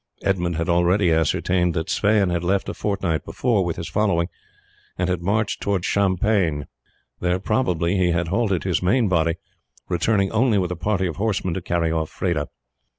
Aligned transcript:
Edmund 0.23 0.55
had 0.55 0.67
already 0.67 1.11
ascertained 1.11 1.75
that 1.75 1.87
Sweyn 1.87 2.31
had 2.31 2.43
left 2.43 2.67
a 2.67 2.73
fortnight 2.73 3.23
before 3.23 3.63
with 3.63 3.75
his 3.75 3.87
following, 3.87 4.29
and 4.97 5.07
had 5.07 5.21
marched 5.21 5.61
towards 5.61 5.85
Champagne. 5.85 6.65
There 7.19 7.37
probably 7.37 7.95
he 7.97 8.09
had 8.09 8.29
halted 8.29 8.63
his 8.63 8.81
main 8.81 9.09
body, 9.09 9.35
returning 9.89 10.31
only 10.31 10.57
with 10.57 10.71
a 10.71 10.75
party 10.75 11.05
of 11.05 11.17
horsemen 11.17 11.53
to 11.53 11.61
carry 11.61 11.91
off 11.91 12.09
Freda. 12.09 12.47